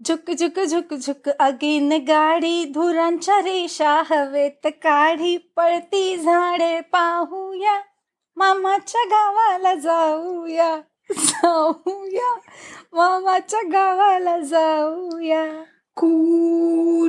[0.00, 7.78] झुक झुक झुक झुक अगीन गाडी धुरांच्या रेषा हवेत काढी पळती झाडे पाहूया
[8.36, 10.76] मामाच्या गावाला जाऊया
[11.10, 12.34] जाऊया
[12.92, 15.44] मामाच्या गावाला जाऊया
[15.96, 17.08] कू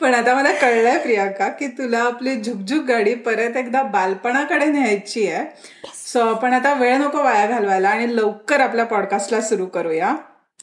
[0.00, 5.72] पण आता मला कळलंय प्रियांका की तुला आपली झुकझुक गाडी परत एकदा बालपणाकडे न्यायची आहे
[6.14, 10.16] सो आपण आता वेळ नको वाया घालवायला आणि लवकर आपल्या पॉडकास्टला सुरू करूया.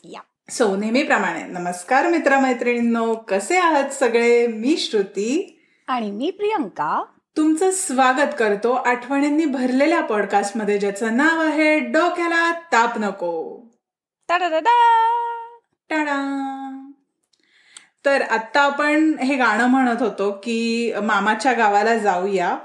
[0.04, 0.20] या.
[0.50, 4.48] सो नेहमीप्रमाणे नमस्कार मित्रमैत्रिणींनो कसे आहात सगळे?
[4.48, 5.60] मी श्रुती.
[5.88, 7.06] आणि मी प्रियंका.
[7.38, 13.60] तुमचं स्वागत करतो आठवणींनी भरलेल्या पॉडकास्टमध्ये ज्याचं नाव आहे डोक्याला ताप नको.
[15.90, 16.18] टाडा!
[18.06, 22.58] तर आत्ता आपण हे गाणं म्हणत होतो की मामाच्या गावाला जाऊया.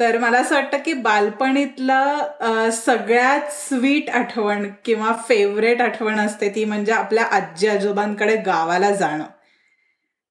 [0.00, 6.92] तर मला असं वाटतं की बालपणीतलं सगळ्यात स्वीट आठवण किंवा फेवरेट आठवण असते ती म्हणजे
[6.92, 9.24] आपल्या आजी आजोबांकडे गावाला जाणं.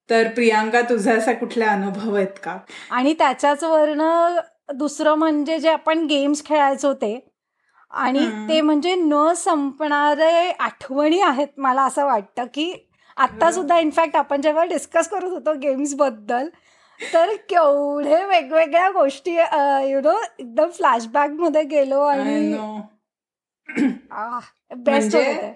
[0.09, 2.57] तर प्रियांका तुझे असे कुठले अनुभव आहेत का?
[2.91, 4.38] आणि त्याच्याच वरनं
[4.73, 7.31] दुसरं म्हणजे जे आपण गेम्स खेळायचो ते.
[7.91, 8.50] आणि.
[8.50, 12.73] ते म्हणजे न संपणारे आठवणी आहेत मला असं वाटतं की
[13.17, 16.47] आता सुद्धा इनफॅक्ट आपण जेव्हा डिस्कस करत होतो गेम्सबद्दल
[16.99, 19.35] तर केवढे वेगवेगळ्या गोष्टी
[19.89, 22.57] यु नो एकदम फ्लॅशबॅकमध्ये गेलो आणि.
[23.69, 25.51] बेस्ट म्हणजे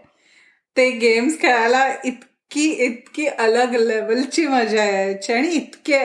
[0.77, 5.99] ते गेम्स खेळायला इतकी इतकी अलग लेवलची मजा यायची आणि इतके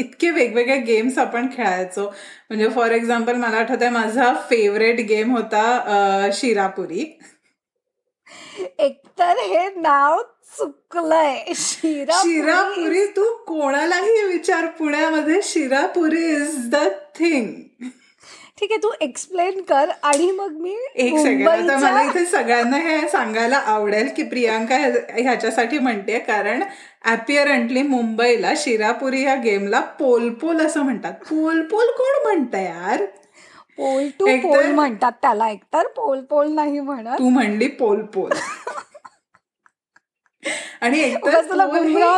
[0.00, 2.04] इतके वेगवेगळे गेम्स आपण खेळायचो.
[2.50, 7.04] म्हणजे फॉर एक्झाम्पल मला आठवतंय माझा फेवरेट गेम होता शिरापुरी.
[8.78, 10.20] एकतर हे नाव
[10.52, 11.52] चुकलंय.
[11.56, 15.40] शिरा शिरापुरी तू कोणालाही विचार पुण्यामध्ये.
[15.42, 16.76] शिरापुरी इज द
[17.18, 17.52] थिंग
[18.60, 23.56] ठीक आहे तू एक्सप्लेन कर आणि मग मी एक सेकंड मला इथे सगळ्यांना हे सांगायला
[23.66, 26.62] आवडेल की प्रियांका ह्या- ह्याच्यासाठी म्हणते कारण
[27.04, 31.12] अपिअरंटली मुंबईला शिरापुरी या गेमला पोलपोल असं म्हणतात.
[31.30, 33.04] पोलपोल कोण म्हणतं यार?
[33.78, 35.86] पोल टू पोल म्हणतात त्याला एकतर.
[35.86, 37.18] पोल पोल नाही म्हणत.
[37.18, 38.30] तू म्हणली पोलपोल
[40.80, 41.40] आणि एकतर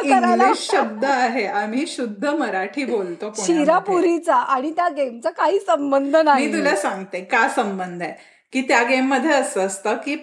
[0.05, 1.47] इंग्लिश शब्द आहे.
[1.47, 3.33] आम्ही शुद्ध मराठी बोलतो.
[3.37, 8.13] शिरापुरीचा आणि त्या गेमचा काही संबंध मी नाही तुला सांगते का संबंध आहे?
[8.53, 10.15] की त्या गेममध्ये असं असतं की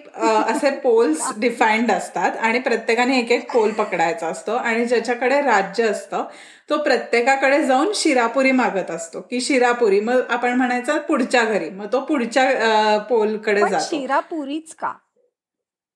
[0.46, 6.24] असे पोल्स डिफाईन्ड असतात आणि प्रत्येकाने एक एक पोल पकडायचा असतो आणि ज्याच्याकडे राज्य असतं
[6.70, 9.20] तो प्रत्येकाकडे जाऊन शिरापुरी मागत असतो.
[9.20, 13.84] की शिरापुरी मग आपण म्हणायचं पुढच्या घरी मग तो पुढच्या पोलकडे जातो.
[13.84, 14.92] शिरापुरीच का?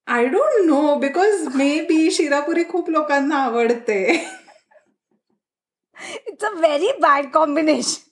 [0.09, 3.99] I don't know because may be शिरापुरी खूप लोकांना आवडते.
[6.29, 8.11] It's a very bad combination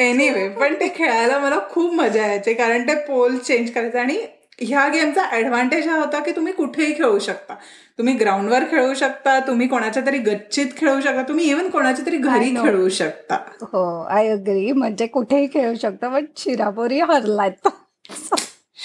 [0.00, 4.16] anyway पण ते खेळायला मला खूप मजा यायची कारण ते पोल चेंज करायचं आणि
[4.60, 7.54] ह्या गेमचा ऍडव्हान्टेज हा होता की तुम्ही कुठेही खेळू शकता.
[7.98, 12.54] तुम्ही ग्राउंडवर खेळू शकता तुम्ही कोणाच्या तरी गच्चीत खेळू शकता तुम्ही इव्हन कोणाच्या तरी घरी.
[12.56, 13.36] खेळू शकता.
[13.62, 17.50] हो आय अग्री म्हणजे कुठेही खेळू शकतो पण शिरापुरी हरलाय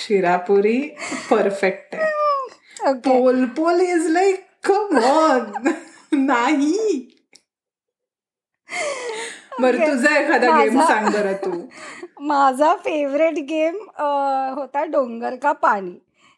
[0.02, 0.80] शिरापुरी
[1.30, 2.94] परफेक्ट आहे.
[3.08, 5.72] पोल पोल इज लाईक कम ऑन
[6.14, 7.08] नाही.
[9.62, 9.86] बरं.
[9.88, 11.52] तुझा एखादा गेम सांग बरं तू.
[12.28, 13.76] माझा फेवरेट गेम
[14.58, 15.92] होता डोंगर का पाणी.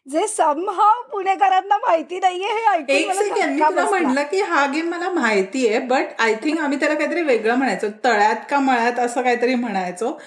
[0.06, 3.84] जे समहाव पुणेकरांना माहिती नाहीये हे ऐकून एक सेकंड तुला.
[3.90, 7.88] म्हणलं की हा गेम मला माहिती आहे बट आय थिंक आम्ही त्याला काहीतरी वेगळं म्हणायचो.
[8.04, 10.18] तळ्यात का मळ्यात असं काहीतरी म्हणायचो.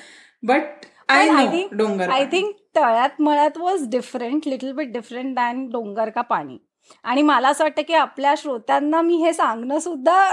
[0.43, 6.09] बट आय थिंक डोंगर आय थिंक तळ्यात मळ्यात was different little bit different than डोंगर
[6.09, 6.57] का पाणी.
[7.03, 10.29] आणि मला असं वाटतं की आपल्या श्रोत्यांना मी हे सांगणं सुद्धा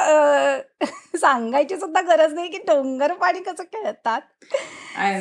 [1.16, 4.20] सांगायची सुद्धा गरज नाही की डोंगर पाणी कसं खेळतात.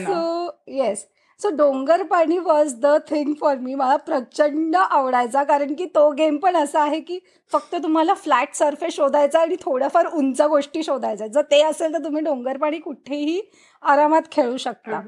[0.05, 1.07] सो येस
[1.39, 6.37] सो डोंगर पाणी was the thing for me मला प्रचंड आवडायचा कारण की तो गेम
[6.37, 7.19] पण असा आहे की
[7.51, 11.27] फक्त तुम्हाला फ्लॅट सरफेस शोधायचा आणि थोड्याफार उंच गोष्टी शोधायच्या.
[11.27, 13.39] जर ते असेल तर तुम्ही डोंगर पाणी कुठेही
[13.83, 15.01] आरामात खेळू शकता.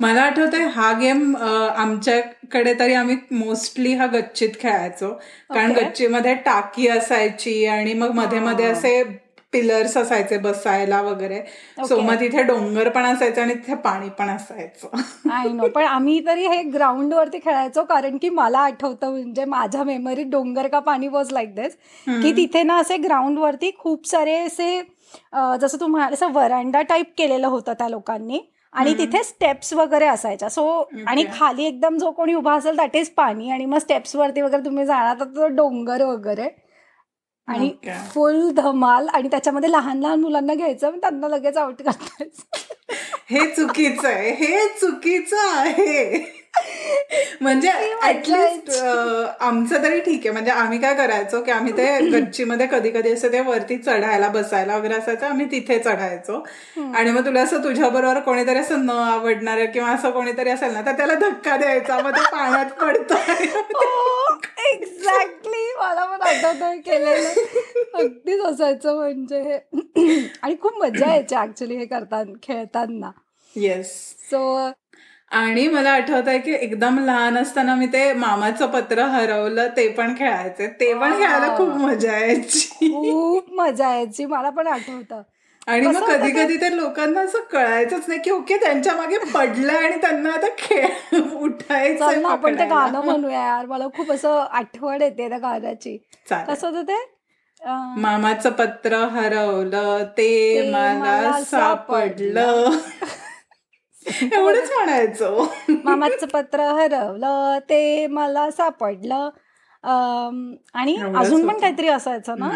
[0.00, 5.12] मला आठवतंय हा गेम आमच्याकडे तरी आम्ही मोस्टली हा गच्चीत खेळायचो.
[5.50, 5.84] कारण Okay.
[5.84, 8.66] गच्चीमध्ये टाकी असायची आणि मग मध्ये मध्ये.
[8.66, 9.02] असे
[9.54, 11.40] पिलर्स असायचे बसायला वगैरे.
[11.78, 12.00] सो.
[12.00, 14.96] मग तिथे डोंगर पण असायचं आणि तिथे पाणी पण असायचं.
[15.30, 20.26] आय नो पण आम्ही तरी हे ग्राउंडवरती खेळायचो कारण की मला आठवतं म्हणजे माझ्या मेमरीत
[20.26, 21.76] डोंगर का पाणी वॉज लाईक दिस
[22.22, 24.80] की तिथे ना असे ग्राउंडवरती खूप सारे असे
[25.60, 28.38] जसं तू म्हणाल असं वरांडा टाईप केलेलं होतं त्या लोकांनी.
[28.72, 28.92] आणि.
[28.98, 30.48] तिथे स्टेप्स वगैरे असायच्या.
[30.48, 30.64] सो
[31.06, 33.50] आणि खाली एकदम जो कोणी उभा असेल दॅट इज पाणी.
[33.50, 36.48] आणि मग स्टेप्स वरती वगैरे तुम्ही जाणार तर डोंगर वगैरे.
[37.48, 37.70] आणि.
[38.14, 42.72] फुल धमाल आणि त्याच्यामध्ये लहान लहान मुलांना घ्यायचं आणि त्यांना लगेच आउट करतायचं
[43.30, 46.18] हे चुकीचं आहे हे चुकीचं आहे.
[47.40, 47.70] म्हणजे
[48.04, 48.70] ऍटलिस्ट
[49.40, 50.30] आमचं तरी ठीक आहे.
[50.30, 54.76] म्हणजे आम्ही काय करायचो की आम्ही ते गच्चीमध्ये कधी कधी असं ते वरती चढायला बसायला
[54.76, 56.38] वगैरे असायचं आम्ही तिथे चढायचो.
[56.94, 60.80] आणि मग तुला असं तुझ्या बरोबर कोणीतरी असं न आवडणार किंवा असं कोणीतरी असेल ना
[60.86, 61.98] तर त्याला धक्का द्यायचा.
[61.98, 63.14] मग ते पाण्यात पडतो
[64.72, 67.34] एक्झॅक्टली मला पण आठवत केलेलं.
[67.94, 69.58] अगदीच असायचं म्हणजे
[70.42, 73.10] आणि खूप मजा यायची ऍक्च्युली हे करताना खेळताना.
[73.56, 73.92] येस
[74.30, 74.70] सो
[75.30, 80.14] आणि मला आठवत आहे की एकदम लहान असताना मी ते मामाचं पत्र हरवलं ते पण
[80.18, 80.66] खेळायचे.
[80.66, 82.68] ते पण खेळायला खूप मजा यायची.
[82.90, 84.26] खूप मजा यायची.
[84.26, 85.22] मला पण आठवतं.
[85.66, 89.96] आणि मग कधी कधी तर लोकांना असं कळायचंच नाही की ओके त्यांच्या मागे पडलं आणि
[90.00, 90.86] त्यांना आता खेळ
[91.36, 93.66] उठायचं आपण ते गाणं म्हणूया यार.
[93.66, 95.96] मला खूप असं आठवण येते त्या गाण्याची.
[96.48, 97.02] कसं होतं ते?
[97.96, 102.70] मामाचं पत्र हरवलं ते मला सापडलं.
[104.06, 105.44] एवढंच म्हणायचं.
[105.84, 109.28] मामाचं पत्र हरवलं ते मला सापडलं.
[109.84, 112.48] आणि अजून पण काहीतरी असायचं ना?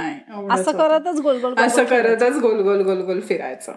[0.54, 3.72] असं करतच गोल गोल असं करतच गोल गोल गोल गोल फिरायचं.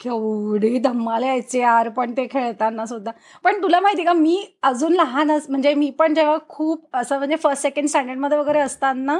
[0.00, 3.10] केवढी धम्माल यायचे यार पण ते खेळताना सुद्धा.
[3.44, 7.62] पण तुला माहिती का मी अजून लहान म्हणजे मी पण जेव्हा खूप असं म्हणजे फर्स्ट
[7.62, 9.18] सेकंड स्टँडर्डमध्ये वगैरे असताना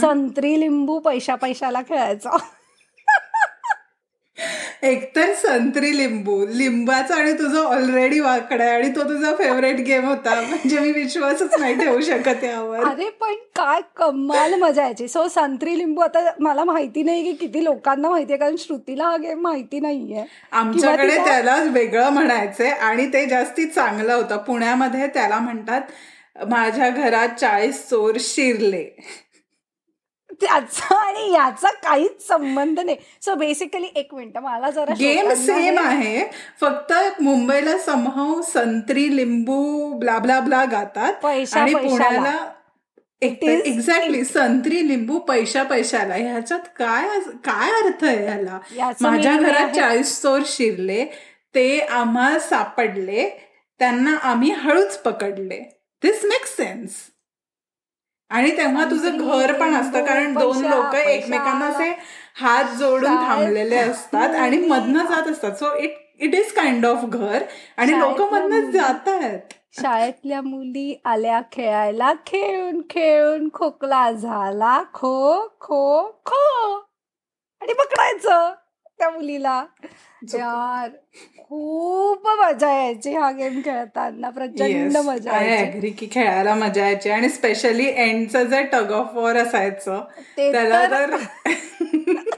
[0.00, 2.36] संत्री लिंबू पैशा पैशाला खेळायचं.
[4.82, 10.34] एकतर संत्री लिंबू लिंबाचा आणि तुझं ऑलरेडी वाकड आहे आणि तो तुझा फेवरेट गेम होता.
[10.40, 12.84] म्हणजे मी विश्वासच नाही ठेवू शकत यावर.
[12.84, 15.08] अरे पण काय कमाल मजा यायची.
[15.08, 19.16] सो संत्री लिंबू आता मला माहिती नाही की किती लोकांना माहिती आहे कारण श्रुतीला हा
[19.16, 20.24] गेम माहिती नाहीये.
[20.52, 24.36] आमच्याकडे त्याला वेगळं म्हणायचंय आणि ते जास्ती चांगलं होतं.
[24.36, 28.84] पुण्यामध्ये त्याला म्हणतात माझ्या घरात चाळीस चोर शिरले.
[30.40, 32.96] त्याचा आणि याचा काहीच संबंध नाही.
[33.22, 36.24] सो बेसिकली एक मिनिट मला जरा गेम सेम आहे.
[36.60, 41.24] फक्त मुंबईला समहाव संत्री लिंबू ब्ला ब्ला ब्ला गातात.
[41.24, 42.36] आणि पुण्याला
[43.22, 46.14] एक्झॅक्टली संत्री लिंबू पैशा पैशाला.
[46.14, 48.58] ह्याच्यात काय काय अर्थ आहे ह्याला?
[49.00, 51.04] माझ्या घरात चाळीस चोर शिरले.
[51.54, 53.28] ते आम्हा सापडले.
[53.80, 55.60] त्यांना आम्ही हळूच पकडले.
[56.02, 56.92] दिस मेक सेन्स
[58.30, 61.90] आणि तेव्हा तुझं घर पण असतं कारण दोन लोक एकमेकांना असे
[62.40, 65.52] हात जोडून थांबलेले असतात आणि मधनं जात असतात.
[65.52, 67.42] So it it is kind of घर.
[67.76, 75.16] आणि लोक मधनं जात आहेत शाळेतल्या मुली आल्या खेळायला खेळून खेळून खोकला झाला खो
[75.60, 76.74] खो खो
[77.62, 78.52] आणि पकडायचं.
[78.98, 79.64] त्या मुलीला.
[80.34, 80.88] यार
[81.38, 84.30] खूप मजा यायची हा गेम खेळताना.
[84.30, 85.90] प्रचंड मजा यायची.
[85.90, 90.04] की खेळायला मजा यायची आणि स्पेशली एंडचं जे टग ऑफ वॉर असायचं
[90.36, 91.16] त्याला तर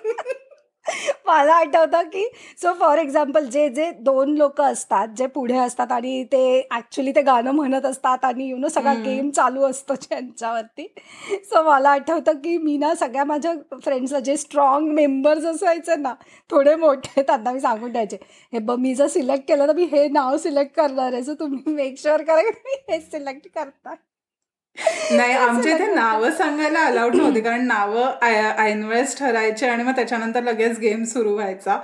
[1.28, 2.24] मला आठवतं की
[2.62, 6.42] सो फॉर एक्झाम्पल जे जे दोन लोक असतात जे पुढे असतात आणि ते
[6.76, 10.86] ऍक्च्युली ते गाणं म्हणत असतात आणि यु नो सगळा गेम चालू असतो त्यांच्यावरती
[11.44, 13.52] सो मला आठवतं की मी ना सगळ्या माझ्या
[13.84, 16.14] फ्रेंड्सला जे स्ट्रॉंग मेंबर्स असायचे ना
[16.50, 18.16] थोडे मोठे त्यांना मी सांगून द्यायचे
[18.52, 21.22] हे ब मी जर सिलेक्ट केलं तर मी हे नाव सिलेक्ट करणार आहे.
[21.22, 23.94] सो तुम्ही मेक शुअर करा की मी हे सिलेक्ट करता
[25.10, 28.26] नाही आमच्या इथे नावं सांगायला अलाउड नव्हती कारण नावं
[28.58, 31.76] ऐनवेळेस ठरायचे आणि मग त्याच्यानंतर लगेच गेम सुरू व्हायचा.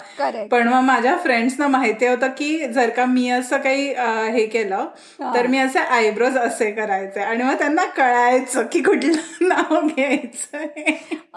[0.51, 3.89] पण मग माझ्या फ्रेंड्सना माहिती होतं की जर का मी असं काही
[4.33, 4.87] हे केलं
[5.35, 7.21] तर मी असे आयब्रोज असे करायचे.
[7.21, 9.13] आणि मग त्यांना कळायचं की कुठलं
[9.49, 10.67] नाव घ्यायचं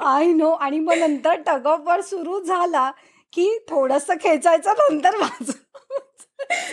[0.07, 2.91] आय नो आणि मग नंतर टगॉफवर सुरू झाला
[3.33, 5.51] की थोडस खेचायचं नंतर वाजू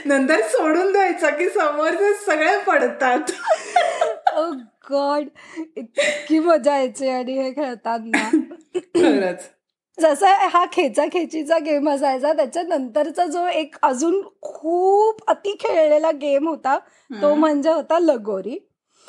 [0.06, 3.30] नंतर सोडून द्यायचं की समोरचे सगळे पडतात.
[4.90, 5.28] गॉड
[5.76, 8.28] इतकी मजा यायची आणि हे खेळताना.
[8.74, 9.50] खरंच.
[9.98, 16.78] जसं हा खेचा खेचीचा गेम असायचा त्याच्यानंतरचा जो एक अजून खूप अति खेळलेला गेम होता
[17.22, 18.58] तो म्हणजे होता लगोरी.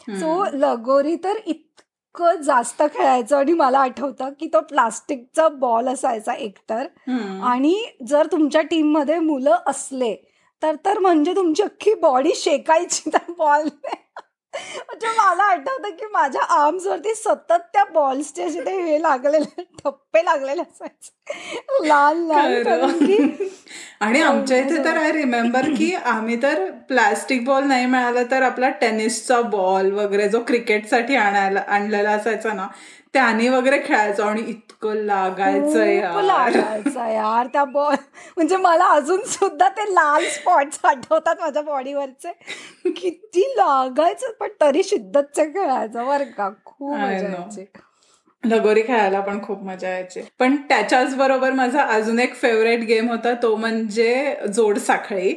[0.10, 6.86] सो लगोरी तर इतकं जास्त खेळायचं आणि मला आठवतं की तो प्लास्टिकचा बॉल असायचा एकतर.
[7.44, 7.76] आणि
[8.08, 10.16] जर तुमच्या टीममध्ये मुलं असले
[10.64, 14.05] तर तर म्हणजे तुमची अख्खी बॉडी शेकायची त्या बॉलने
[14.80, 20.24] म्हणजे मला आठवतं की माझ्या आर्म्स वरती सतत त्या बॉल्सचे असे ते हे लागलेले टप्पे
[20.26, 21.88] लागलेले असायचे.
[21.88, 22.64] लाल लाल
[24.02, 28.70] आणि आमच्या इथे तर आय रिमेंबर की आम्ही तर प्लास्टिक बॉल नाही मिळाला तर आपला
[28.82, 32.68] टेनिसचा बॉल वगैरे जो क्रिकेटसाठी आणायला आणलेला असायचा ना
[33.16, 36.22] त्याने वगैरे खेळायचो आणि इतकं लागायचं यार.
[36.24, 37.96] लागायचं यार त्या बॉल
[38.38, 42.32] म्हणजे मला अजून सुद्धा ते लाल स्पॉट्स आठवतात माझ्या बॉडीवरचे.
[42.92, 46.96] किती लागायचं पण तरी शिद्दतचे खेळायचं बरं का खूप
[48.44, 50.22] लगोरी खेळायला पण खूप मजा यायची.
[50.40, 55.34] पण त्याच्याच बरोबर माझा अजून एक फेवरेट गेम होता तो म्हणजे जोड साखळी.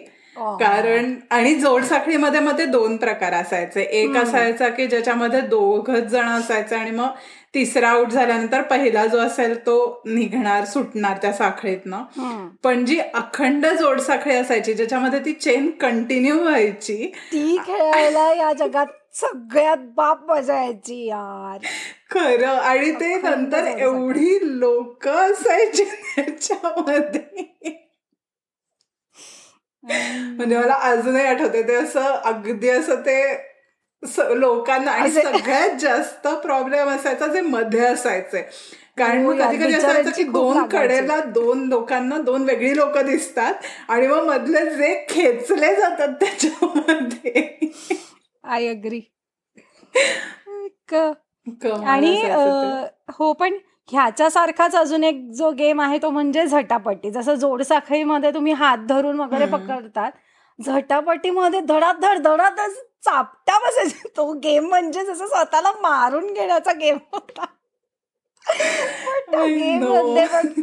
[0.61, 3.83] कारण आणि जोड साखळीमध्ये मध्ये दोन प्रकार असायचे.
[3.83, 7.09] एक असायचा की ज्याच्यामध्ये दोघच जण असायचे आणि मग
[7.55, 12.49] तिसरा आउट झाल्यानंतर पहिला जो असेल तो निघणार सुटणार त्या साखळीतनं.
[12.65, 18.87] पण जी अखंड जोड साखळी असायची ज्याच्यामध्ये ती चेन कंटिन्यू व्हायची ती खेळायला या जगात
[19.15, 21.59] सगळ्यात बाप मजा यायची यार.
[22.11, 22.47] खरं.
[22.47, 27.47] आणि ते नंतर एवढी लोक असायची त्याच्यामध्ये.
[29.85, 33.48] म्हणजे मला अजूनही आठवते ते असं अगदी असं ते
[34.19, 38.43] लोकांना आणि सगळ्यात जास्त प्रॉब्लेम असायचा जे मध्ये असायचे.
[38.99, 43.55] कारण मग कधी कधी असायचं की दोन कडेला दोन लोकांना दोन वेगळी लोक दिसतात
[43.89, 47.71] आणि मग मधले जे खेचले जातात त्याच्यामध्ये.
[48.45, 49.01] आय अग्री
[51.87, 52.23] आणि
[53.19, 53.57] हो पण
[53.93, 59.47] ह्याच्यासारखाच अजून एक जो गेम आहे तो म्हणजे झटापट्टी जसं जोडसाखळीमध्ये तुम्ही हात धरून वगैरे
[59.47, 60.11] पकडतात.
[60.59, 62.71] झटापट्टीमध्ये धडाधड धडाधड
[63.05, 64.09] चापटा बसायचा.
[64.17, 67.45] तो गेम म्हणजे जसं स्वतःला मारून घेण्याचा गेम होता.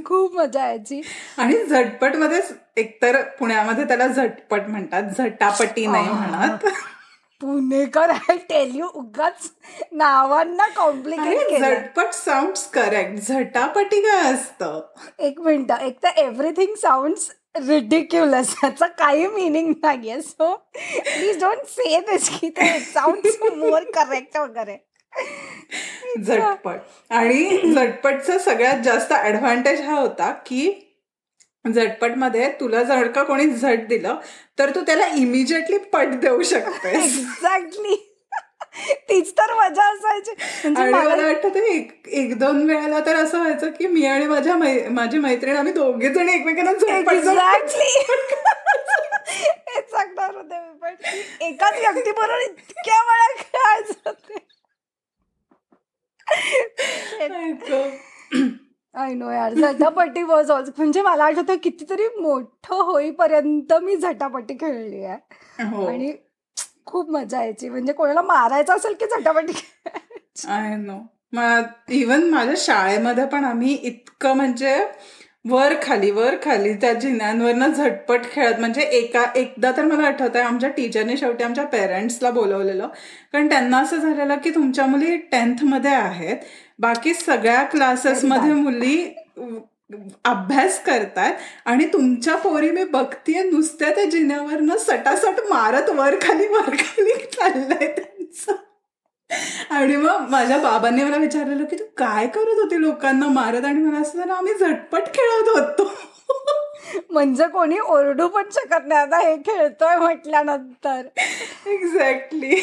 [0.06, 1.02] खूप मजा यायची.
[1.38, 2.42] आणि झटपटमध्ये
[2.78, 6.68] एकतर पुण्यामध्ये त्याला झटपट म्हणतात झटापट्टी नाही म्हणत.
[7.42, 9.50] पुणेकर आय टेल यू उगाच
[9.92, 14.82] नावांना कॉम्प्लिकेट झटपट साऊंड करेक्ट झटापटी काय असतं?
[15.20, 17.16] एक मिनिट एक तर एव्हरीथिंग साऊंड
[17.56, 20.22] रिडिक्युलस याचा काही मिनिंग नाहीये.
[20.22, 24.78] So please don't say this की ते साऊंड मोर करेक्ट वगैरे.
[26.20, 26.78] झटपट.
[27.10, 30.72] आणि झटपटचा सगळ्यात जास्त ऍडव्हान्टेज हा होता की
[31.66, 34.20] झटपटमध्ये तुला जर का कोणी झट दिलं
[34.60, 37.96] तर तू त्याला इमिजिएटली पट देऊ शकते एक्झॅक्टली
[39.10, 40.32] तीच तर मजा असायची.
[40.66, 44.56] आणि मला वाटतं एक एक दोन वेळेला तर असं व्हायचं की मी आणि माझ्या
[44.92, 47.90] माझी मैत्रीण आम्ही दोघे जण एकमेकांना एक्झॅक्टली
[49.68, 50.96] हेच सांगणार होते मी पण
[51.42, 54.12] एकाच व्यक्ती बरोबर इतक्या वेळा खेळायचं
[58.96, 65.04] आय नो यार झटापट्टी वॉज ऑल्सो म्हणजे मला आठवतं कितीतरी मोठं होईपर्यंत मी झटापट्टी खेळली
[65.04, 65.18] आहे.
[65.88, 66.12] आणि
[66.88, 67.70] खूप मजा यायची.
[67.70, 69.54] म्हणजे कोणाला मारायचं असेल की झटापट्टी
[70.50, 70.98] आय नो.
[71.92, 74.76] इवन माझ्या शाळेमध्ये पण आम्ही इतकं म्हणजे
[75.50, 80.46] वर खाली वर खाली त्या जिन्यांवरनं झटपट खेळत म्हणजे एका एकदा तर मला आठवत आहे
[80.46, 82.88] आमच्या टीचरने शेवटी आमच्या पेरेंट्सला बोलवलेलं.
[83.34, 86.38] कारण त्यांना असं झालेलं की तुमच्या मुली टेन्थमध्ये आहेत.
[86.80, 88.98] बाकी सगळ्या क्लासेसमध्ये मुली
[90.26, 91.34] अभ्यास करतात
[91.66, 97.88] आणि तुमच्या पोरी मी बघतीये नुसत्या त्या जिन्यावरनं सटासट मारत वर खाली वर खाली चाललंय
[97.88, 98.52] त्यांचं.
[99.70, 103.66] आणि मग माझ्या बाबांनी मला विचारलेलं की तू काय करत होती लोकांना मारत?
[103.66, 105.92] आणि मला असं झालं आम्ही झटपट खेळत होतो.
[107.10, 109.02] म्हणजे कोणी ओरडू पण शकत नाही.
[109.02, 111.08] आता हे खेळतोय म्हटल्यानंतर.
[111.66, 112.56] एक्झॅक्टली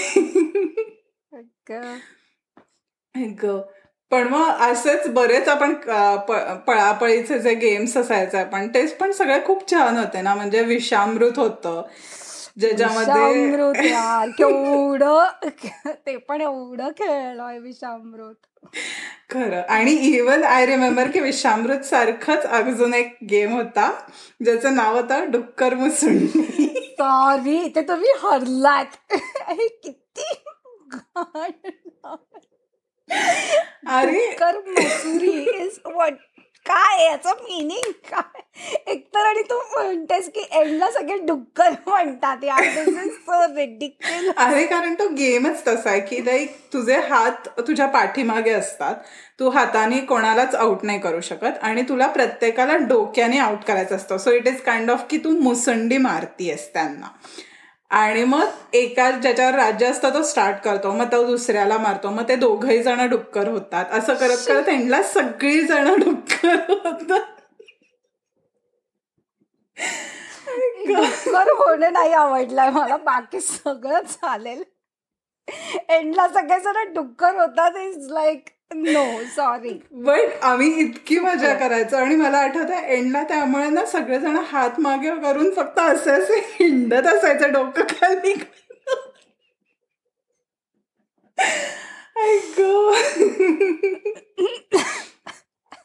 [4.12, 5.75] पण मग असेच बरेच आपण
[6.66, 10.35] पळापळीचे जे गेम्स असायचे आपण तेच पण सगळे खूप छान होते ना?
[10.35, 11.83] म्हणजे विषामृत होतं.
[12.59, 15.25] ज्याच्यामध्ये यार केवढं
[16.07, 18.35] ते पण एवढं खेळलोय विषामृत.
[19.31, 19.61] खरं.
[19.69, 23.90] आणि इवन आय रिमेंबर की विषामृत सारखंच अजून एक गेम होता
[24.45, 26.66] ज्याचं नाव होतं डुक्कर मुसुंडी.
[26.99, 28.97] सॉरी ते तुम्ही हरलात.
[29.83, 30.33] किती
[33.89, 34.31] अरे.
[34.33, 35.79] कर मसुरी इज
[36.67, 38.41] काय याचं मिनिंग काय?
[38.87, 42.37] एकतर आणि तू म्हणतेस की एंडला सगळे डुक्कर म्हणतात
[44.37, 48.95] अरे कारण तो गेमच तसा आहे की लाईक तुझे हात तुझ्या पाठीमागे असतात.
[49.39, 54.19] तू हाताने कोणालाच आउट नाही करू शकत आणि तुला प्रत्येकाला डोक्याने आउट करायचं असतं.
[54.19, 57.07] So it is kind of की तू मुसंडी मारतीयस त्यांना.
[57.92, 60.92] आणि मग एका ज्याच्यावर राज्य असतं तो स्टार्ट करतो.
[60.92, 62.11] मग तो दुसऱ्याला मारतो.
[62.11, 63.84] मग ते दोघही जण डुक्कर होतात.
[63.90, 67.20] असं करत करत एंडला सगळी जण डुक्कर होतात.
[71.50, 74.62] होणे नाही आवडलाय मला बाकी सगळं चालेल.
[75.88, 77.76] एंडला सगळेजण डुक्कर होतात.
[77.76, 78.44] Is like
[78.75, 79.05] no
[79.37, 85.14] sorry but आम्ही इतकी मजा करायचो आणि मला आठवतं एंडला त्यामुळे ना सगळेजण हात मागे
[85.14, 88.35] करून फक्त असे असे हिंडत असायचं डोकं खाली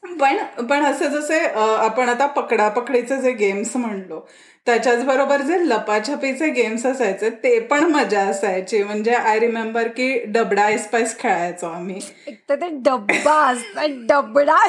[0.02, 4.20] पण पण असं जसे आपण आता पकडापकडीचे जे गेम्स म्हणलो
[4.66, 8.82] त्याच्याच बरोबर जे लपाछपीचे गेम्स असायचे ते पण मजा असायची.
[8.82, 12.00] म्हणजे आय रिमेंबर की डबडा स्पाइस खेळायचो आम्ही.
[12.26, 13.52] एक तर ते डब्बा
[14.08, 14.66] डबडा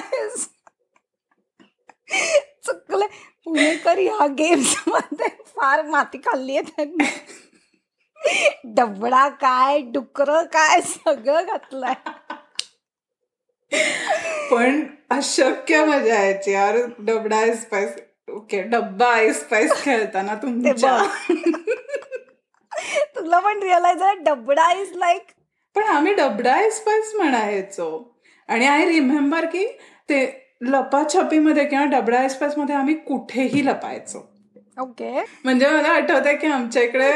[2.65, 3.05] चुकलं.
[3.45, 7.05] पुणेकर ह्या गेम्समध्ये फार माती खाल्ली आहे त्यांनी.
[8.75, 11.93] डबडा काय डुकर काय सगळं घातलंय.
[14.51, 16.77] पण अशक्य मजा यायची यार.
[16.99, 17.95] डबडा आईस स्पाइस
[18.33, 20.97] ओके डब्बा आईस स्पाइस खेळताना तुमच्या
[23.15, 25.31] तुला पण रिअलाइज आहे डबडा इज लाईक
[25.75, 28.15] पण आम्ही डबडा आईस स्पाइस म्हणायचो.
[28.49, 29.65] आणि आय रिमेंबर की
[30.09, 30.19] ते
[30.61, 34.19] लपाछपीमध्ये किंवा डबडा एक्सप्रेस मध्ये आम्ही कुठेही लपायचो.
[34.77, 35.21] ओके.
[35.43, 37.11] म्हणजे मला आठवत की आमच्या इकडे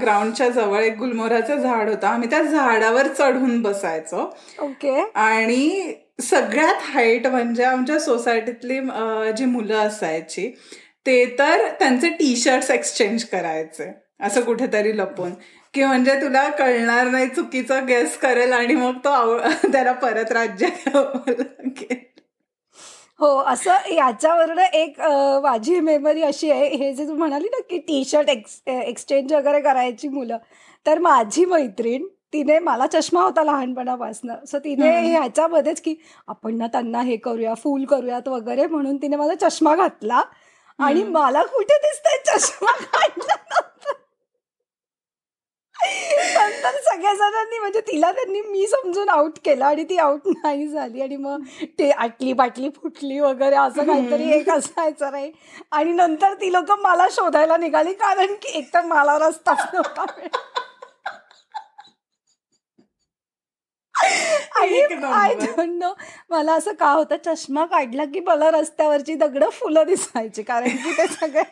[0.00, 2.06] ग्राउंडच्या जवळ एक गुलमोहराचं झाड होतं.
[2.06, 4.34] आम्ही त्या झाडावर चढून बसायचो.
[4.58, 5.10] ओके.
[5.14, 8.80] आणि सगळ्यात हाईट म्हणजे आमच्या सोसायटीतली
[9.36, 10.54] जी मुलं असायची
[11.06, 13.92] ते तर त्यांचे टी शर्ट्स एक्सचेंज करायचे.
[14.20, 15.30] असं कुठेतरी लपून.
[15.74, 19.38] की म्हणजे तुला कळणार नाही चुकीचं गेस करेल आणि मग तो
[19.72, 22.13] त्याला परत राज्य लागेल.
[23.24, 25.00] हो असं याच्यावरनं एक
[25.42, 29.60] माझी मेमरी अशी आहे हे जे तू म्हणाली ना की टी शर्ट एक्स एक्सचेंज वगैरे
[29.60, 30.38] करायची मुलं
[30.86, 34.30] तर माझी मैत्रीण तिने मला चष्मा होता लहानपणापासून.
[34.46, 35.94] सो तिने ह्याच्यामध्येच की
[36.28, 40.22] आपण ना त्यांना हे करूया फूल करूयात वगैरे म्हणून तिने माझा चष्मा घातला.
[40.78, 43.60] आणि मला कुठे दिसतंय चष्मा काढला
[45.86, 51.00] नंतर सगळ्या जणांनी म्हणजे तिला त्यांनी मी समजून आउट केलं आणि ती आउट नाही झाली.
[51.02, 51.42] आणि मग
[51.78, 55.30] ते आटली बाटली फुटली वगैरे असं काहीतरी एक असायचं नाही.
[55.72, 59.54] आणि नंतर ती लोक मला शोधायला निघाली कारण की एकतर मला रस्ता
[63.94, 64.80] आणि
[66.30, 71.06] मला असं का होतं चष्मा काढला की मला रस्त्यावरची दगड फुलं दिसायची कारण की ते
[71.08, 71.42] सगळे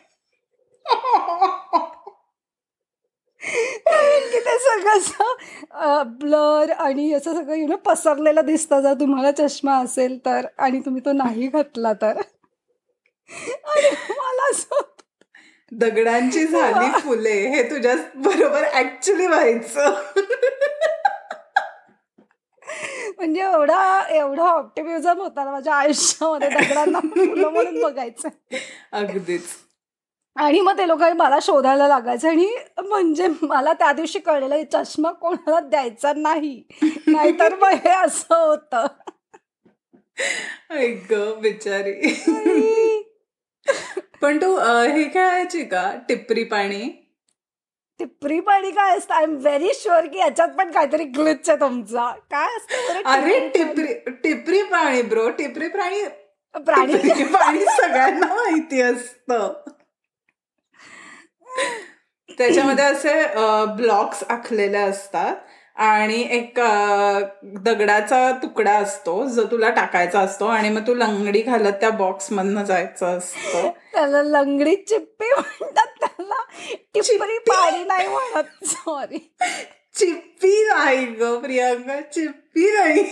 [4.23, 4.39] की
[4.99, 8.81] सगळं ब्लर आणि असं सगळं यु नो पसरलेलं दिसतं.
[8.81, 12.21] जर तुम्हाला चष्मा असेल तर आणि तुम्ही तो नाही घातला तर.
[14.09, 14.81] मला असं
[15.71, 19.93] दगडांची झाली फुले हे तुझ्या बरोबर ऍक्च्युली व्हायचं.
[23.17, 28.29] म्हणजे एवढा एवढा ऑप्टिमिझम होता ना माझ्या आयुष्यामध्ये दगडांना फुलं म्हणून बघायचं.
[28.91, 29.43] अगदीच.
[30.35, 32.47] आणि मग ते लोक मला शोधायला लागायचं आणि
[32.79, 36.63] म्हणजे मला त्या दिवशी कळलेलं चष्मा कोणाला द्यायचा नाही.
[37.07, 38.75] नाहीतर मग हे असं होत.
[40.71, 41.93] ऐक बिचारी.
[44.21, 45.91] पण तू हे खेळायची का?
[46.09, 46.81] टिपरी पाणी?
[47.99, 49.13] टिपरी पाणी काय असतं?
[49.13, 52.09] आय एम व्हेरी शुअर की याच्यात पण काहीतरी ग्लिच आहे तुमचा.
[52.31, 53.93] काय असतं अरे टिपरी
[54.23, 56.03] टिपरी पाणी ब्रो टिपरी प्राणी.
[56.55, 59.53] प्राणी पाणी सगळ्यांना माहिती असतं.
[62.37, 63.13] त्याच्यामध्ये असे
[63.75, 65.35] ब्लॉक्स आखलेले असतात
[65.75, 66.59] आणि एक
[67.63, 72.63] दगडाचा तुकडा असतो जो तुला टाकायचा असतो आणि मग तू लंगडी घालत त्या बॉक्स मधनं
[72.63, 73.69] जायचं असतं.
[73.91, 76.43] त्याला लंगडी चिप्पी म्हणतात त्याला
[76.93, 79.19] टिप्परी पाणी नाही म्हणत सॉरी
[79.95, 83.03] चिप्पी नाही ग प्रियांका चिप्पी नाही.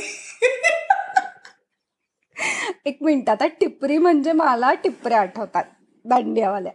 [2.85, 5.63] एक मिनिट आता टिपरी म्हणजे मला टिपऱ्या आठवतात
[6.05, 6.71] दांडियावाल्या.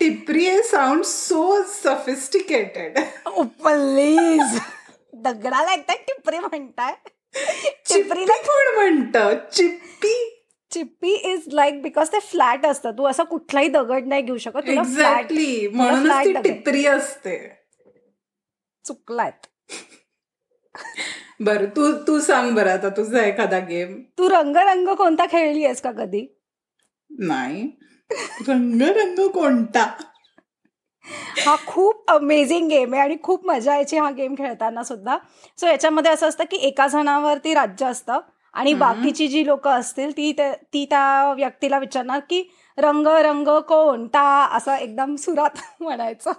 [0.00, 2.98] टिपरी साऊंड सो सफिस्टिकेटेड
[3.62, 4.58] प्लीज
[5.14, 6.94] दगडाला एकदा टिपरी म्हणताय.
[7.88, 9.16] टिपरीला कोण म्हणत.
[9.52, 10.14] चिप्पी
[10.70, 12.90] चिप्पी इज लाईक बिकॉज ते फ्लॅट असतं.
[12.98, 14.68] तू असा कुठलाही दगड नाही घेऊ शकत.
[14.68, 17.36] एक्झॅक्टली म्हणून टिपरी असते.
[18.84, 19.46] चुकलायत.
[21.40, 22.88] बर तू तू सांग बरं आता.
[22.88, 26.26] तुझा एखादा गेम तू रंग रंग कोणता खेळली आहेस का कधी?
[27.10, 27.70] नाही.
[28.48, 29.86] रंग रंग कोणता?
[31.44, 35.16] हा खूप अमेझिंग गेम आहे आणि खूप मजा यायची हा गेम खेळताना सुद्धा.
[35.58, 38.20] सो याच्यामध्ये असं असतं की एका जणावरती राज्य असतं
[38.54, 40.32] आणि बाकीची जी लोक असतील ती
[40.72, 42.42] ती त्या व्यक्तीला विचारणार की
[42.78, 44.22] रंग रंग कोणता?
[44.56, 46.30] असं एकदम सुरात म्हणायचं.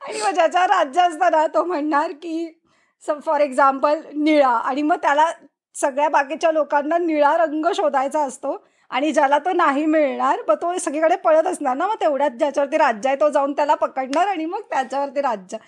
[0.00, 2.60] आणि मग ज्याच्या राज्य असताना तो म्हणणार की
[3.02, 4.48] फॉर एक्झाम्पल निळा.
[4.48, 5.30] आणि मग त्याला
[5.74, 8.66] सगळ्या बाकीच्या लोकांना निळा रंग शोधायचा असतो.
[8.90, 13.08] आणि ज्याला तो नाही मिळणार मग तो सगळीकडे पळत असणार ना मग तेवढ्यात ज्याच्यावरती राज्य
[13.08, 15.58] आहे तो जाऊन त्याला पकडणार आणि मग त्याच्यावरती राज्य.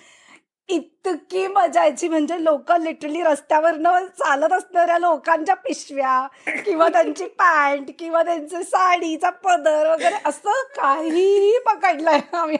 [0.68, 6.26] इतकी मजा यायची म्हणजे लोक लिटरली रस्त्यावरनं चालत असणाऱ्या लोकांच्या पिशव्या
[6.64, 12.56] किंवा त्यांची पॅन्ट किंवा त्यांचे साडीचा पदर वगैरे असं काहीही पकडलंय आम्ही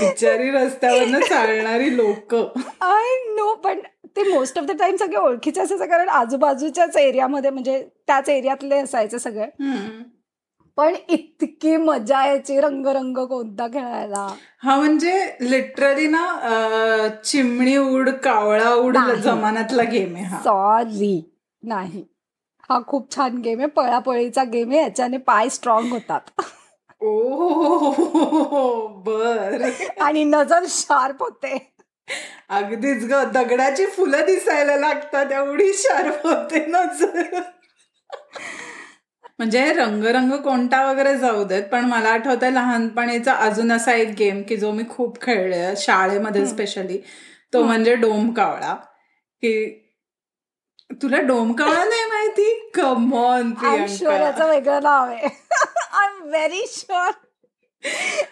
[0.00, 2.34] बिचारी रस्त्यावरनं चालणारी लोक.
[2.80, 3.80] आय नो पण
[4.16, 9.18] ते मोस्ट ऑफ द टाइम सगळे ओळखीचे असायचं कारण आजूबाजूच्याच एरियामध्ये म्हणजे त्याच एरियातले असायचे
[9.18, 9.46] सगळे.
[10.78, 14.26] पण इतकी मजा यायची रंगरंग कोणता खेळायला.
[14.62, 18.96] हा म्हणजे लिटरली ना चिमणी उड कावळा उड.
[19.22, 20.38] जमान्यातला गेम आहे हा.
[20.44, 21.20] सॉरी
[21.62, 22.04] नाही.
[22.70, 23.68] हा खूप छान गेम आहे.
[23.68, 24.80] पळापळीचा गेम आहे.
[24.82, 26.40] याच्याने पाय स्ट्रॉंग होतात.
[27.00, 29.62] ओ बर.
[30.00, 31.56] आणि नजर शार्प होते.
[32.48, 33.22] अगदीच ग.
[33.32, 36.82] दगडाची फुलं दिसायला लागतात एवढी शार्प होते ना
[39.38, 44.56] म्हणजे रंगरंग कोणता वगैरे जाऊ देत पण मला आठवतंय लहानपणीचा अजून असा एक गेम की
[44.56, 46.46] जो मी खूप खेळले शाळेमध्ये.
[46.46, 46.98] स्पेशली
[47.52, 48.74] तो म्हणजे डोम कावळा.
[49.42, 49.52] की
[51.02, 52.70] तुला डोम कावळा नाही माहिती?
[52.74, 55.28] कमॉन याचं वेगळं नाव आहे.
[55.92, 57.10] आय एम व्हेरी शुअर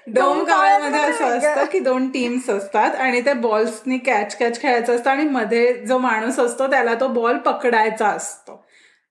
[0.06, 1.38] डोम कावळ्यामध्ये कावळ्याचं असं.
[1.38, 5.98] असतं की दोन टीम्स असतात आणि त्या बॉल्सनी कॅच कॅच खेळायचं असतं आणि मध्ये जो
[5.98, 8.64] माणूस असतो त्याला तो बॉल पकडायचा असतो.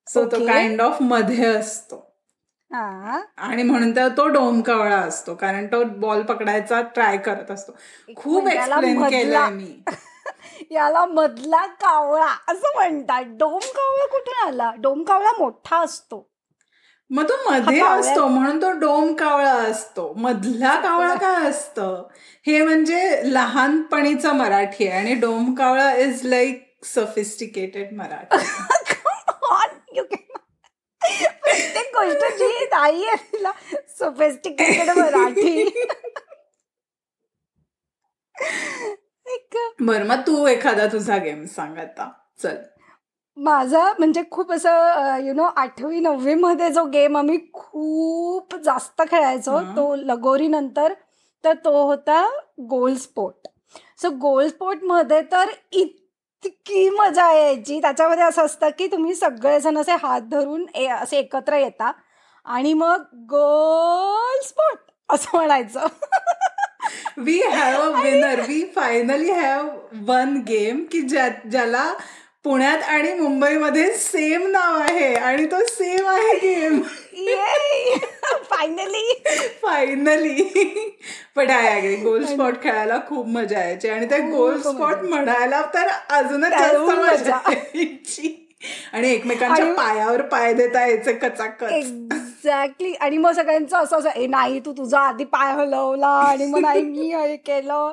[0.08, 0.46] सो तो.
[0.46, 2.04] काइंड ऑफमध्ये असतो.
[3.38, 7.72] आणि म्हणून तर तो डोम कावळा असतो कारण तो बॉल पकडायचा ट्राय करत असतो.
[8.16, 9.84] खूप एक्सप्लेन केलंय मी.
[10.72, 13.24] याला मधला कावळा असं म्हणतात.
[13.24, 14.72] डोम कावळा कुठे आला?
[14.78, 16.30] डोम कावळा मोठा असतो.
[17.10, 20.14] मग तो मध्ये असतो म्हणून तो डोम कावळा असतो.
[20.18, 22.04] मधला कावळा काय असतं?
[22.48, 28.38] हे म्हणजे लहानपणीचं मराठी आहे आणि डोम कावळा इज लाईक सफिस्टिकेटेड मराठी.
[31.44, 33.52] प्रत्येक गोष्ट जी नाही आहे तिला
[33.90, 35.70] सोफेस्टिकेटेड मराठी.
[39.82, 42.12] बर मग तू एखादा तुझा गेम सांग आता.
[42.44, 42.56] चल.
[43.38, 49.60] माझा म्हणजे खूप असं यु नो आठवी नववी मध्ये जो गेम आम्ही खूप जास्त खेळायचो.
[49.76, 50.94] तो लगोरी नंतर
[51.44, 52.30] तर तो होता
[52.70, 53.48] गोल स्पोर्ट.
[54.02, 57.80] सो गोल स्पोर्टमध्ये तर इतकी मजा यायची.
[57.82, 61.92] त्याच्यामध्ये असं असतं की तुम्ही सगळेजण असे हात धरून ए- असे एकत्र येता
[62.46, 65.86] आणि मग गोल स्पोर्ट असं म्हणायचं.
[67.18, 69.68] We have a winner we finally have
[70.08, 71.94] won game की ज्या ज्याला
[72.48, 75.14] पुण्यात आणि मुंबईमध्ये सेम नाव आहे.
[75.14, 76.82] आणि तो सेम आहे गेम
[78.52, 79.14] फायनली
[79.64, 80.44] फायनली
[81.36, 83.90] पण आहे गोल स्पॉट खेळायला खूप मजा यायची.
[83.90, 84.60] आणि ते खूप गोल.
[84.62, 87.40] स्पॉट म्हणायला तर अजूनच जास्त मजा.
[87.52, 88.34] यायची.
[88.94, 91.72] आणि एकमेकांच्या पायावर पाय देता यायचे कचाकच.
[92.48, 96.60] एक्झॅक्टली आणि मग सगळ्यांचं असं असं ए नाही तू तुझा आधी पाय हलवला आणि मग
[96.60, 97.92] नाही मी हे केलं.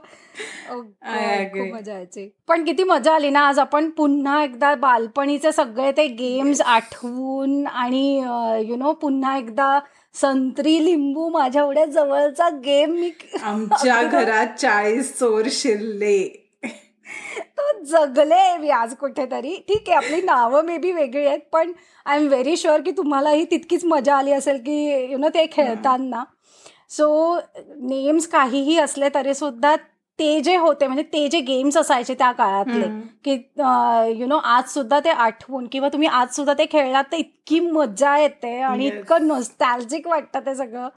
[0.71, 0.81] Oh.
[1.53, 2.29] खूप मजा यायची.
[2.49, 8.07] पण किती मजा आली ना आज आपण पुन्हा एकदा बालपणीचे सगळे ते गेम्स आठवून आणि
[8.69, 9.79] यु नो पुन्हा एकदा
[10.15, 13.11] संत्री लिंबू माझ्या एवढ्या जवळचा गेम मी
[13.43, 16.44] आमच्या घरात चाळीस चोर शिरले.
[17.59, 21.73] तो जगले मी आज कुठेतरी ठीक आहे आपली नावं मे बी वेगळी आहेत पण
[22.07, 24.77] आय एम व्हेरी शुअर की तुम्हालाही तितकीच मजा आली असेल की
[25.13, 26.25] यु नो ते खेळताना
[26.91, 27.39] सो
[27.81, 29.75] नेम्स काहीही असले तरी सुद्धा
[30.19, 32.87] ते जे होते म्हणजे ते जे गेम्स असायचे त्या काळातले.
[33.25, 33.33] की
[34.21, 38.17] यु नो आज सुद्धा ते आठवून किंवा तुम्ही आज सुद्धा ते खेळलात तर इतकी मजा
[38.19, 38.87] येते आणि.
[38.87, 40.89] इतकं नॉस्टॅल्जिक वाटतं ते सगळं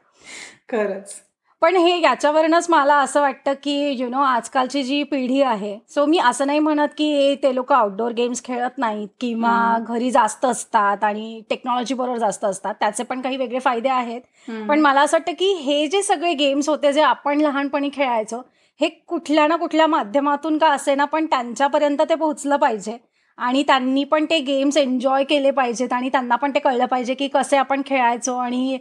[0.70, 1.16] खरंच
[1.62, 6.18] पण हे याच्यावरूनच मला असं वाटतं की यु नो आजकालची जी पिढी आहे सो मी
[6.20, 9.78] असं नाही म्हणत की ते लोक आउटडोर गेम्स खेळत नाहीत किंवा.
[9.80, 14.22] घरी जास्त असतात आणि टेक्नॉलॉजी बरोबर जास्त असतात त्याचे पण काही वेगळे फायदे आहेत.
[14.70, 18.42] पण मला असं वाटतं की हे जे सगळे गेम्स होते जे आपण लहानपणी खेळायचो
[18.80, 22.98] हे कुठल्या ना कुठल्या माध्यमातून का असे ना पण त्यांच्यापर्यंत ते पोहोचलं पाहिजे
[23.38, 27.28] आणि त्यांनी पण ते गेम्स एन्जॉय केले पाहिजेत आणि त्यांना पण ते कळलं पाहिजे की
[27.28, 28.78] कसे आपण खेळायचो आणि.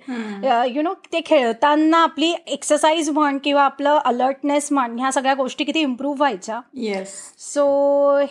[0.74, 5.80] यु नो ते खेळताना आपली एक्सरसाइज म्हण किंवा आपलं अलर्टनेस म्हण ह्या सगळ्या गोष्टी किती
[5.80, 6.60] इम्प्रूव्ह व्हायच्या.
[6.74, 7.14] येस
[7.52, 7.66] सो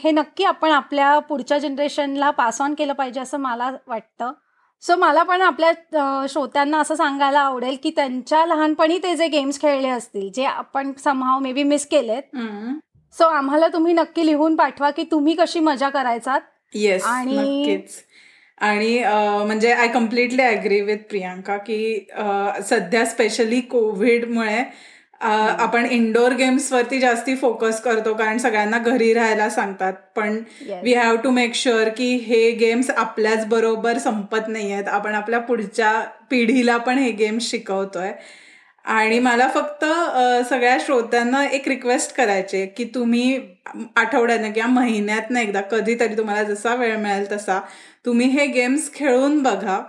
[0.03, 4.31] हे नक्की आपण आपल्या पुढच्या जनरेशनला पास ऑन केलं पाहिजे असं मला वाटतं.
[4.83, 9.89] सो मला पण आपल्या श्रोत्यांना असं सांगायला आवडेल की त्यांच्या लहानपणी ते जे गेम्स खेळले
[9.89, 12.35] असतील जे आपण समहाव मे बी मिस केलेत
[13.17, 16.41] सो आम्हाला तुम्ही नक्की लिहून पाठवा की तुम्ही कशी मजा करायचात.
[16.73, 17.45] येस आणि-
[18.58, 19.04] आणि
[19.45, 22.08] म्हणजे I completely agree with Priyanka की
[22.69, 24.63] सध्या स्पेशली कोविडमुळे
[25.21, 29.93] आपण इंडोर गेम्सवरती जास्ती फोकस करतो कारण सगळ्यांना घरी राहायला सांगतात.
[30.15, 30.43] पण.
[30.84, 35.39] We have to make sure की हे गेम्स आपल्याच बरोबर संपत नाही आहेत आपण आपल्या
[35.39, 38.12] पुढच्या पिढीला पण हे गेम्स शिकवतोय.
[38.86, 39.86] आणि मला फक्त
[40.50, 43.39] सगळ्या श्रोत्यांना एक रिक्वेस्ट करायची की तुम्ही
[43.95, 47.60] आठवड्यानं किंवा महिन्यातनं एकदा कधीतरी तुम्हाला जसा वेळ मिळेल तसा
[48.06, 49.82] तुम्ही हे गेम्स खेळून बघा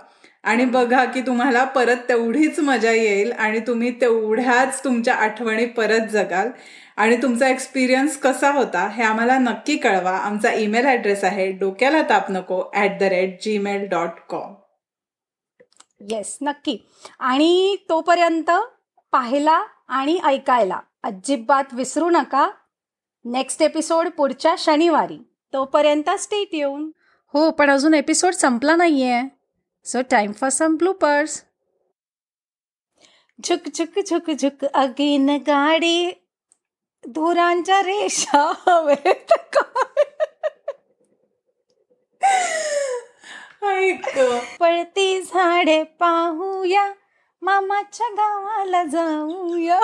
[0.43, 6.49] आणि बघा की तुम्हाला परत तेवढीच मजा येईल आणि तुम्ही तेवढ्याच तुमच्या आठवणी परत जगाल.
[6.97, 10.11] आणि तुमचा एक्सपिरियन्स कसा होता हे आम्हाला नक्की कळवा.
[10.11, 14.53] आमचा ईमेल ॲड्रेस आहे डोक्याला ताप नको at the rate Gmail dot com
[16.09, 16.77] yes नक्की.
[17.19, 18.51] आणि तोपर्यंत
[19.11, 20.79] पाहायला आणि ऐकायला.
[21.03, 22.49] अजिबात विसरू नका.
[23.25, 25.17] नेक्स्ट एपिसोड पुढच्या शनिवारी.
[25.53, 26.91] तोपर्यंत स्टेट येऊन
[27.33, 29.21] हो पण अजून एपिसोड संपला नाहीये.
[29.85, 31.43] So time for some bloopers
[33.43, 36.11] झुक झुक झुक झुक अगेन गाडी.
[37.07, 39.33] धुरांच्या रेषा हवेत.
[44.59, 46.93] पळती झाडे पाहूया.
[47.47, 49.79] मामाच्या गावाला जाऊया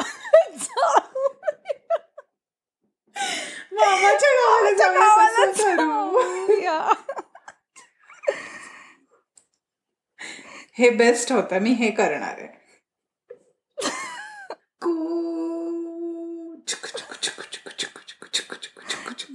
[3.73, 6.79] मामाच्या गावाला जाऊया
[10.77, 12.51] हे बेस्ट होतं मी हे करणार आहे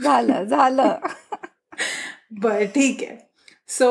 [0.00, 0.98] झालं झालं
[2.32, 3.16] बर ठीक आहे
[3.68, 3.88] सो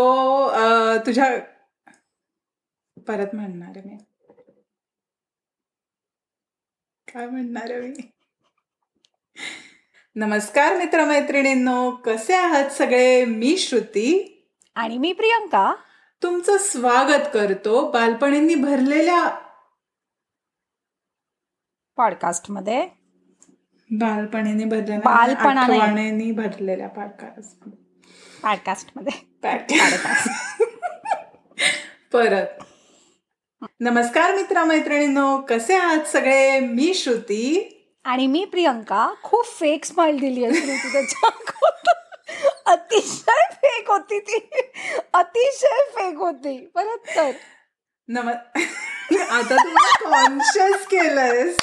[1.05, 1.35] तुझ्या
[2.97, 3.97] परत म्हणणार मी
[7.17, 8.11] काय म्हणणार आहे मी?
[10.15, 13.25] नमस्कार मित्रमैत्रिणींनो कसे आहात सगळे?
[13.25, 14.33] मी श्रुती.
[14.75, 15.75] आणि मी प्रियंका.
[16.23, 19.27] तुमचं स्वागत करतो बालपणींनी भरलेल्या
[21.97, 22.89] पॉडकास्टमध्ये
[23.91, 26.31] बालपणीने भरलेल्या बालपणाने.
[26.31, 27.59] भरलेल्या पॉडकास्ट
[28.43, 28.91] पॉडकास्ट.
[28.95, 29.25] मध्ये
[32.13, 32.63] परत.
[33.79, 36.59] नमस्कार मित्रमैत्रिणींनो कसे आहात सगळे?
[36.59, 37.73] मी श्रुती.
[38.03, 39.13] आणि मी प्रियंका.
[39.23, 41.29] खूप फेक स्माइल दिली आहे श्रुती त्याच्या
[42.65, 44.49] अतिशय फेक होती ती.
[45.13, 46.65] अतिशय फेक होती.
[46.65, 47.31] परत तर
[48.07, 51.57] नम आता तुम्ही कॉन्शियस केलंयस.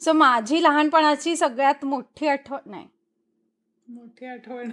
[0.00, 2.88] सो माझी लहानपणाची सगळ्यात मोठी आठवण नाही.
[3.88, 4.70] मोठी आठवण.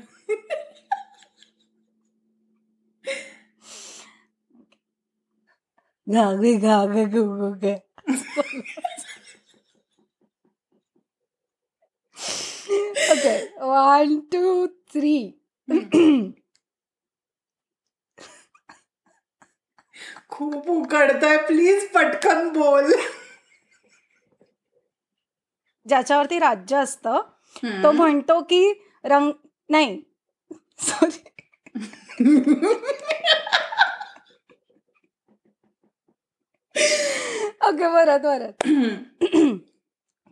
[6.07, 7.75] घागे घागे घूघू के
[20.31, 22.93] खूब उकडत है प्लीज़ पटकन बोल।
[25.85, 26.75] ज्याच्यावरती राज्य
[27.55, 27.95] तो हम्म.
[27.97, 28.63] म्हणतो की
[29.05, 29.31] रंग
[29.69, 30.01] नाही
[30.79, 31.29] सॉरी
[37.67, 38.67] ओके परत परत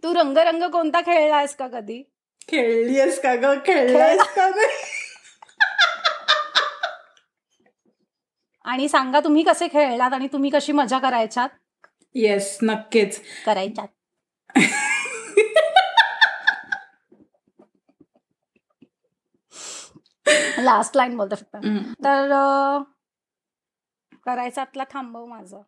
[0.03, 2.03] तू रंगरंग कोणता खेळलायस का कधी?
[2.49, 3.45] खेळलीयस का ग?
[3.65, 4.59] खेळलायस का ग?
[8.65, 11.49] आणि सांगा तुम्ही कसे खेळलात आणि तुम्ही कशी मजा करायच्यात?
[12.15, 13.21] येस नक्कीच.
[13.45, 13.87] करायच्यात.
[20.59, 21.57] लास्ट लाईन बोलते फक्त.
[22.03, 22.29] तर
[24.25, 25.61] करायचं आतला थांबव माझं.